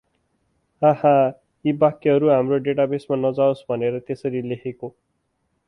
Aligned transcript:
हाहा! 0.81 1.11
यी 1.65 1.73
वाक्यहरु 1.83 2.31
हाम्रो 2.35 2.59
डाटाबेशमा 2.69 3.21
नजाअोस 3.21 3.63
भनेर 3.69 4.01
तेसरी 4.09 4.43
लेखेको। 4.49 4.93